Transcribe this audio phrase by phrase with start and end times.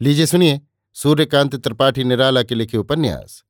[0.00, 0.60] लीजिए सुनिए,
[0.94, 3.44] सूर्यकांत त्रिपाठी निराला के लिखे उपन्यास।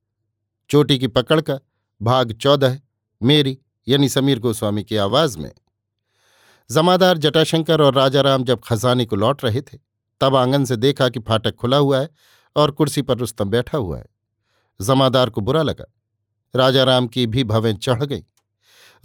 [0.69, 1.59] चोटी की पकड़ का
[2.01, 2.79] भाग चौदह,
[3.23, 3.57] मेरी
[3.87, 5.51] यानी समीर गोस्वामी की आवाज़ में।
[6.71, 9.79] जमादार जटाशंकर और राजाराम जब खजाने को लौट रहे थे,
[10.21, 12.09] तब आँगन से देखा कि फाटक खुला हुआ है
[12.55, 14.05] और कुर्सी पर रुस्तम बैठा हुआ है।
[14.81, 15.85] जमादार को बुरा लगा।
[16.55, 18.23] राजाराम की भी भवें चढ़ गई।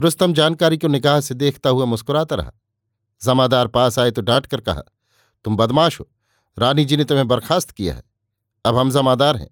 [0.01, 2.53] रुस्तम जानकारी को निगाह से देखता हुआ मुस्कुराता रहा।
[3.25, 4.83] जमादार पास आए तो डांट कर कहा,
[5.45, 6.11] तुम बदमाश हो।
[6.59, 8.03] रानी जी ने तुम्हें बर्खास्त किया है।
[8.65, 9.51] अब हम जमादार हैं।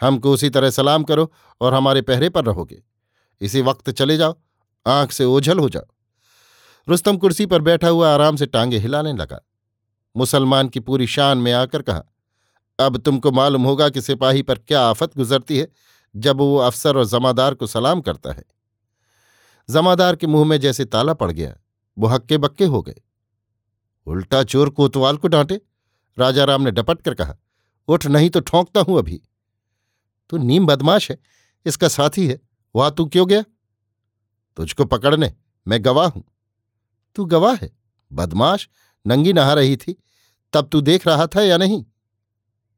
[0.00, 2.82] हमको उसी तरह सलाम करो और हमारे पहरे पर रहोगे।
[3.40, 4.40] इसी वक्त चले जाओ,
[4.86, 5.82] आँख से ओझल हो जाओ।
[6.88, 9.40] रुस्तम कुर्सी पर बैठा हुआ आराम से टांगे हिलाने लगा।
[10.16, 12.02] मुसलमान की पूरी शान में आकर कहा,
[12.78, 15.68] अब तुमको मालूम होगा कि सिपाही पर क्या आफत गुजरती है
[16.16, 18.44] जब वो अफसर और जमादार को सलाम करता है।
[19.70, 21.56] जमादार के मुँह में जैसे ताला पड़ गया,
[21.98, 22.94] वो हक्के बक्के हो गए।
[24.06, 25.60] उल्टा चोर कोतवाल को डांटे।
[26.18, 27.36] राजाराम ने डपट कर कहा,
[27.88, 29.22] उठ, नहीं तो ठोंकता हूँ अभी।
[30.30, 31.18] तू नीम बदमाश है,
[31.66, 32.40] इसका साथी है,
[32.76, 33.42] वहाँ तू क्यों गया?
[34.56, 35.34] तुझको पकड़ने,
[35.68, 36.24] मैं गवाह हूँ।
[37.14, 37.76] तू गवाह है,
[38.12, 38.68] बदमाश,
[39.06, 40.02] नंगी नहा रही थी,
[40.52, 41.84] तब तू देख रहा था या नहीं?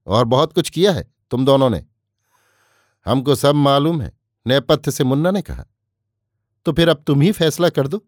[0.07, 1.87] और बहुत कुछ किया है, तुम दोनों ने?
[3.07, 5.65] हमको सब मालूम है, नेपथ्य से मुन्ना ने कहा।
[6.65, 8.07] तो फिर अब तुम ही फैसला कर दो,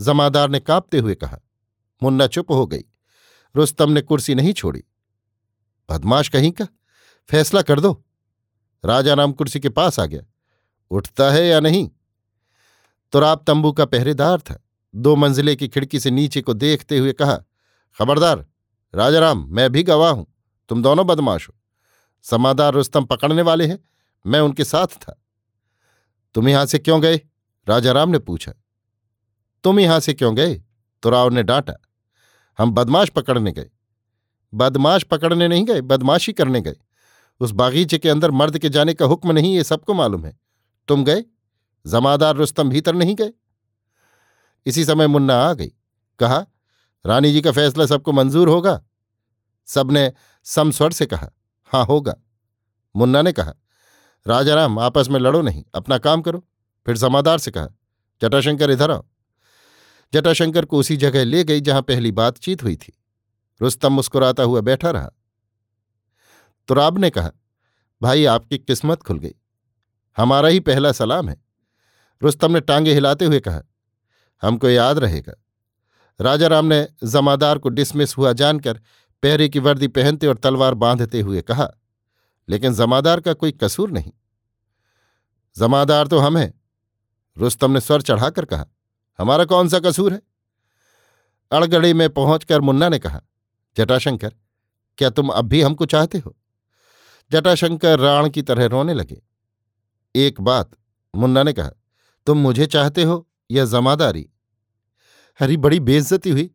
[0.00, 1.40] जमादार ने कांपते हुए कहा।
[2.02, 2.84] मुन्ना चुप हो गई।
[3.56, 4.84] रुस्तम ने कुर्सी नहीं छोड़ी।
[5.90, 6.66] बदमाश कहीं का?
[7.28, 8.04] फैसला कर दो।
[8.84, 10.22] राजा राम कुर्सी के पास आ गया।
[10.90, 11.90] उठता है या नहीं?
[13.12, 17.36] तुराब तंबू का पहरेदार था। दो मंजिले की खिड़की से नीचे को देखते हुए कहा,
[17.98, 18.46] खबरदार
[18.94, 20.26] राजाराम मैं भी गवाह हूँ।
[20.68, 21.54] तुम दोनों बदमाश हो।
[22.22, 23.78] समादार रुस्तम पकड़ने वाले हैं।
[24.26, 25.22] मैं उनके साथ था।
[26.34, 27.20] तुम यहाँ से क्यों गए?
[27.68, 28.52] राजाराम ने पूछा।
[29.64, 30.62] तुम यहाँ से क्यों गए?
[31.02, 31.74] तुराव ने डांटा।
[32.58, 33.70] हम बदमाश पकड़ने गए।
[34.54, 36.76] बदमाश पकड़ने नहीं गए, बदमाशी करने गए।
[37.40, 40.40] उस बागीचे के अंदर मर्द के जाने का हुक्म नहीं, ये सबको मालूम है।
[40.88, 41.24] तुम गए?
[41.86, 43.32] जमादार रुस्तम भीतर नहीं गए?
[44.66, 45.72] इसी समय मुन्ना आ गई।
[46.18, 46.46] कहा,
[47.06, 48.84] रानी जी का फैसला सबको मंजूर होगा?
[49.66, 50.12] सबने
[50.44, 51.30] समस्वर से कहा
[51.64, 52.14] हाँ होगा।
[52.96, 53.54] मुन्ना ने कहा,
[54.26, 56.44] राजाराम, आपस में लड़ो नहीं, अपना काम करो।
[56.86, 57.68] फिर जमादार से कहा,
[58.22, 59.06] जटाशंकर इधर आओ।
[60.14, 62.92] जटाशंकर को उसी जगह ले गई जहाँ पहली बातचीत हुई थी।
[63.60, 65.10] रुस्तम मुस्कुराता हुआ बैठा रहा।
[66.68, 67.30] तुराब ने कहा,
[68.02, 69.34] भाई, आपकी किस्मत खुल गई।
[70.16, 71.36] हमारा ही पहला सलाम है।
[72.22, 73.62] रुस्तम ने टांगे हिलाते हुए कहा,
[74.42, 75.34] हमको याद रहेगा।
[76.20, 78.80] राजा राम ने जमादार को डिसमिस हुआ जानकर
[79.22, 81.68] पहरे की वर्दी पहनते और तलवार बांधते हुए कहा,
[82.48, 84.12] लेकिन जमादार का कोई कसूर नहीं।
[85.56, 86.52] जमादार तो हम हैं।
[87.36, 88.66] रुस्तम ने स्वर चढ़ाकर कहा
[89.18, 90.22] हमारा कौन सा कसूर है?
[91.52, 93.20] अड़गड़े में पहुंचकर मुन्ना ने कहा,
[93.76, 94.34] जटाशंकर,
[94.98, 96.36] क्या तुम अब भी हमको चाहते हो?
[97.30, 99.22] जटाशंकर राण की तरह रोने लगे।
[100.16, 100.70] एक बात,
[101.14, 101.70] मुन्ना ने कहा,
[102.26, 104.30] तुम मुझे चाहते हो या जमादारी?
[105.40, 106.50] हरी बड़ी बेइज्जती हुई,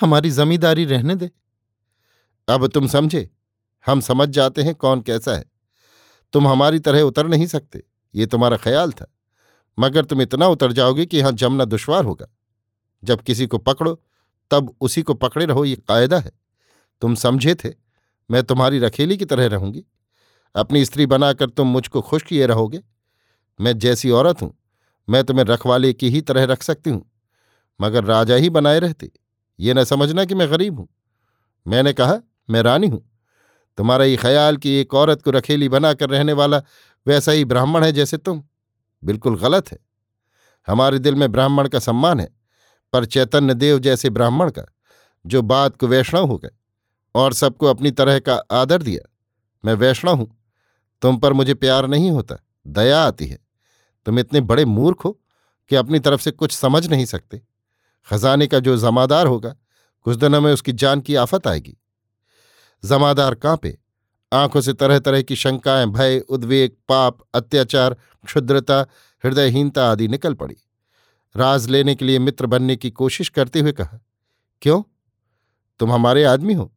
[0.00, 1.30] हमारी जमींदारी रहने दे।
[2.48, 3.30] अब तुम समझे,
[3.86, 5.44] हम समझ जाते हैं कौन कैसा है।
[6.32, 7.82] तुम हमारी तरह उतर नहीं सकते,
[8.14, 9.06] ये तुम्हारा ख्याल था।
[9.78, 12.26] मगर तुम इतना उतर जाओगे कि यहाँ जमना दुश्वार होगा।
[13.02, 13.94] जब किसी को पकड़ो,
[14.50, 16.32] तब उसी को पकड़े रहो, ये कायदा है।
[17.02, 17.70] तुम समझे थे,
[18.30, 19.84] मैं तुम्हारी रखेली की तरह रहूँगी।
[20.54, 22.80] अपनी स्त्री बनाकर तुम मुझको खुश किए रहोगे।
[23.58, 24.52] मैं जैसी औरत हूँ,
[25.08, 27.04] मैं तुम्हें रखवाले की ही तरह रख सकती हूँ,
[27.80, 29.10] मगर राजा ही बनाए रहते।
[29.58, 30.88] ये न समझना कि मैं गरीब हूँ।
[31.66, 32.20] मैंने कहा,
[32.50, 33.02] मैं रानी हूँ।
[33.78, 36.62] तुम्हारा ये ख्याल कि एक औरत को रखेली बनाकर रहने वाला
[37.06, 38.42] वैसा ही ब्राह्मण है जैसे तुम।
[39.04, 39.78] बिल्कुल गलत है।
[40.68, 42.28] हमारे दिल में ब्राह्मण का सम्मान है,
[42.92, 44.62] पर चैतन्य देव जैसे ब्राह्मण का,
[45.26, 46.50] जो बात को वैष्णव हो गए,
[47.14, 49.08] और सबको अपनी तरह का आदर दिया,
[49.64, 50.36] मैं वैष्णव हूँ,
[51.02, 53.38] तुम पर मुझे प्यार नहीं होता, दया आती है।
[54.06, 55.20] तुम इतने बड़े मूर्ख हो
[55.70, 57.42] कि अपनी तरफ़ से कुछ समझ नहीं सकते।
[58.08, 59.56] खजाने का जो जमादार होगा,
[60.02, 61.76] कुछ दिनों में उसकी जान की आफत आएगी।
[62.84, 63.78] जमादार कांपे
[64.32, 68.86] आँखों से तरह तरह की शंकाएँ, भय, उद्वेग, पाप, अत्याचार क्षुद्रता,
[69.24, 70.56] हृदयहीनता आदि निकल पड़ी।
[71.36, 74.00] राज लेने के लिए मित्र बनने की कोशिश करते हुए कहा,
[74.62, 74.82] क्यों?
[75.78, 76.74] तुम हमारे आदमी हो।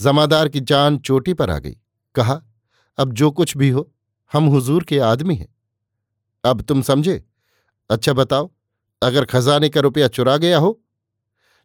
[0.00, 1.76] जमादार की जान चोटी पर आ गई।
[2.14, 2.42] कहा,
[2.98, 3.94] अब जो कुछ भी हो,
[4.32, 5.54] हम हुजूर के आदमी हैं।
[6.44, 7.24] अब तुम समझे?
[7.90, 8.50] अच्छा बताओ,
[9.02, 10.82] अगर खजाने का रुपया चुरा गया हो?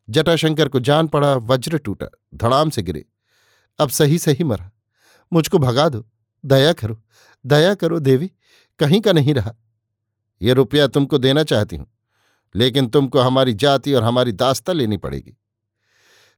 [0.09, 3.05] जटाशंकर को जान पड़ा, वज्र टूटा, धड़ाम से गिरे।
[3.79, 4.71] अब सही सही मरा।
[5.33, 6.07] मुझको भगा दो।
[6.45, 7.03] दया करो।
[7.45, 8.31] दया करो, देवी।
[8.81, 9.53] कहीं का नहीं रहा।
[10.41, 11.87] ये रुपया तुमको देना चाहती हूँ,
[12.55, 15.37] लेकिन तुमको हमारी जाति और हमारी दास्ता लेनी पड़ेगी।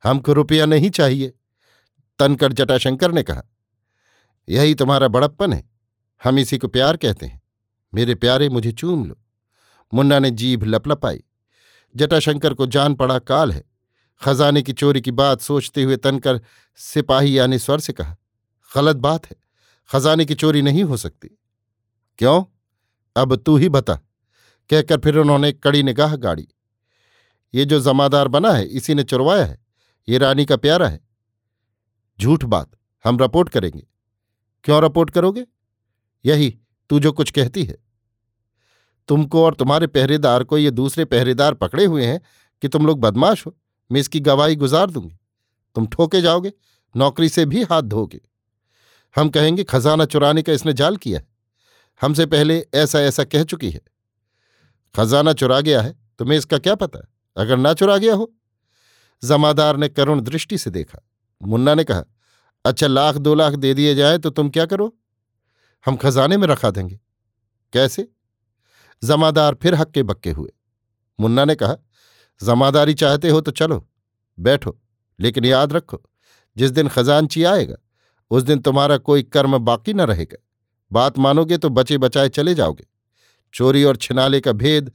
[0.04, 1.34] हमको रुपया नहीं चाहिए,
[2.19, 3.44] तनकर जटाशंकर ने कहा।
[4.48, 5.63] यही तुम्हारा बड़प्पन है,
[6.22, 7.42] हम इसी को प्यार कहते हैं।
[7.94, 9.19] मेरे प्यारे, मुझे चूम लो।
[9.94, 11.24] मुन्ना ने जीभ लपलपाई।
[11.96, 13.63] जटाशंकर को जान पड़ा काल है।
[14.22, 16.39] खजाने की चोरी की बात सोचते हुए तनकर
[16.80, 18.16] सिपाही यानी स्वर से कहा,
[18.72, 19.36] गलत बात है,
[19.89, 21.30] खजाने की चोरी नहीं हो सकती।
[22.18, 22.44] क्यों?
[23.18, 23.94] अब तू ही बता।
[24.69, 26.48] कहकर फिर उन्होंने कड़ी निगाह गाड़ी।
[27.54, 29.65] ये जो जमादार बना है, इसी ने चुरवाया है।
[30.10, 31.00] ये रानी का प्यारा है।
[32.21, 32.71] झूठ बात,
[33.04, 33.88] हम रिपोर्ट करेंगे।
[34.63, 35.45] क्यों रिपोर्ट करोगे?
[36.25, 37.77] यही, तू जो कुछ कहती है।
[39.07, 42.21] तुमको और तुम्हारे पहरेदार को ये दूसरे पहरेदार पकड़े हुए हैं
[42.62, 43.57] कि तुम लोग बदमाश हो।
[43.92, 45.19] मैं इसकी गवाही गुजार दूँगी।
[45.75, 46.54] तुम ठोके जाओगे,
[46.98, 48.21] नौकरी से भी हाथ धोगे।
[49.15, 51.33] हम कहेंगे, खजाना चुराने का इसने जाल किया है।
[52.01, 53.81] हमसे पहले ऐसा ऐसा कह चुकी है।
[54.95, 57.13] खजाना चुरा गया है, तुम्हें इसका क्या पता?
[57.38, 58.34] अगर ना चुरा गया हो?
[59.24, 61.00] जमादार ने करुण दृष्टि से देखा।
[61.44, 62.04] मुन्ना ने कहा
[62.66, 64.98] अच्छा लाख दो लाख दे दिए जाए तो तुम क्या करो?
[65.86, 67.00] हम खजाने में रखा देंगे।
[67.74, 68.12] कैसे?
[69.04, 70.50] जमादार फिर हक्के बक्के हुए।
[71.19, 71.75] मुन्ना ने कहा,
[72.44, 73.89] जमादारी चाहते हो तो चलो,
[74.39, 74.80] बैठो,
[75.19, 76.04] लेकिन याद रखो,
[76.57, 77.75] जिस दिन खजानची आएगा,
[78.31, 80.38] उस दिन तुम्हारा कोई कर्म बाकी न रहेगा।
[80.94, 82.86] बात मानोगे तो बचे बचाए चले जाओगे।
[83.54, 84.92] चोरी और छिनाले का भेद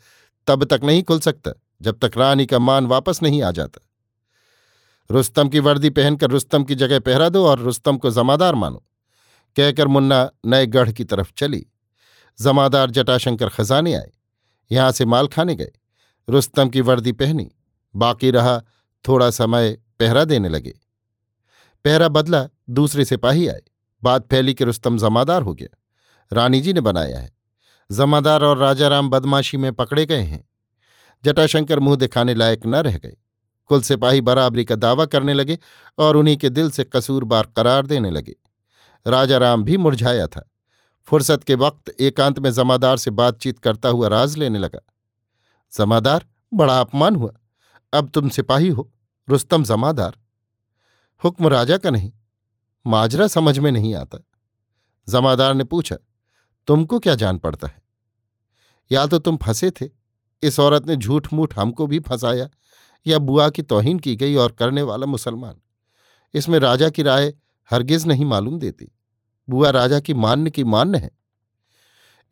[0.46, 1.52] तब तक नहीं खुल सकता,
[1.82, 3.80] जब तक रानी का मान वापस नहीं आ जाता।
[5.10, 8.84] रुस्तम की वर्दी पहनकर रुस्तम की जगह पहरा दो और रुस्तम को जमादार मानो।
[9.56, 11.66] कहकर मुन्ना नए गढ़ की तरफ़ चली।
[12.40, 14.10] जमादार जटाशंकर खजाने आए।
[14.72, 15.72] यहाँ से माल खाने गए।
[16.28, 17.50] रुस्तम की वर्दी पहनी।
[17.96, 18.62] बाकी रहा
[19.08, 20.78] थोड़ा समय पहरा देने लगे।
[21.84, 23.62] पहरा बदला, दूसरे सिपाही आए।
[24.02, 25.76] बात फैली कि रुस्तम जमादार हो गया।
[26.32, 27.32] रानी जी ने बनाया है।
[27.92, 30.48] जमादार और राजाराम बदमाशी में पकड़े गए हैं।
[31.24, 33.16] जटाशंकर मुँह दिखाने लायक न रह गए।
[33.66, 35.58] कुल सिपाही बराबरी का दावा करने लगे
[35.98, 38.34] और उन्हीं के दिल से कसूरबार करार देने लगे।
[39.06, 40.50] राजाराम भी मुरझाया था।
[41.06, 44.80] फुर्सत के वक्त एकांत में जमादार से बातचीत करता हुआ राज लेने लगा।
[45.78, 47.32] जमादार, बड़ा अपमान हुआ।
[47.92, 48.92] अब तुम सिपाही हो,
[49.28, 50.16] रुस्तम जमादार।
[51.24, 52.12] हुक्म राजा का नहीं,
[52.86, 54.18] माजरा समझ में नहीं आता।
[55.08, 55.96] जमादार ने पूछा
[56.68, 57.82] तुमको क्या जान पड़ता है?
[58.92, 59.88] या तो तुम फंसे थे,
[60.42, 62.48] इस औरत ने झूठ मूठ हमको भी फंसाया,
[63.06, 65.54] या बुआ की तोहीन की गई और करने वाला मुसलमान।
[66.34, 67.34] इसमें राजा की राय
[67.70, 68.92] हरगिज नहीं मालूम देती।
[69.50, 71.10] बुआ राजा की मान्य की मान्य है।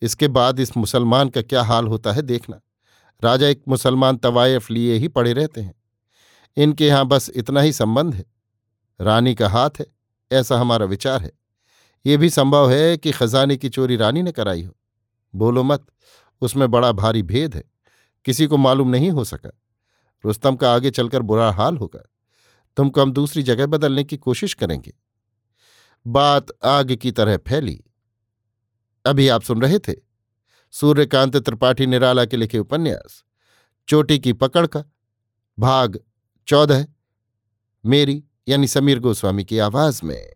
[0.03, 2.61] इसके बाद इस मुसलमान का क्या हाल होता है देखना।
[3.25, 5.75] राजा एक मुसलमान तवायफ लिए ही पड़े रहते हैं।
[6.57, 8.25] इनके यहाँ बस इतना ही संबंध है।
[9.01, 9.87] रानी का हाथ है,
[10.33, 11.46] ऐसा हमारा विचार है।
[12.07, 14.77] ये भी संभव है कि खजाने की चोरी रानी ने कराई हो।
[15.35, 15.87] बोलो मत,
[16.41, 17.65] उसमें बड़ा भारी भेद है।
[18.25, 19.61] किसी को मालूम नहीं हो सका।
[20.25, 22.11] रुस्तम का आगे चलकर बुरा हाल होगा।
[22.77, 24.95] तुमको हम दूसरी जगह बदलने की कोशिश करेंगे।
[26.07, 27.85] बात आग की तरह फैली।
[29.07, 29.95] अभी आप सुन रहे थे
[30.71, 33.25] सूर्यकांत त्रिपाठी निराला के लिखे उपन्यास,
[33.89, 34.85] चोटी की पकड़ का,
[35.59, 36.01] भाग
[36.47, 36.87] चौदह,
[37.87, 40.35] मेरी यानी समीर गोस्वामी की आवाज़ में।